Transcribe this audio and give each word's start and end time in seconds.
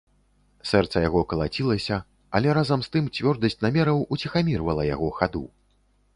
Сэрца 0.69 1.03
яго 1.07 1.19
калацілася, 1.33 1.99
але 2.39 2.57
разам 2.59 2.79
з 2.87 2.91
тым 2.97 3.05
цвёрдасць 3.19 3.59
намераў 3.67 4.03
уціхамірвала 4.19 4.89
яго 4.95 5.13
хаду. 5.21 5.45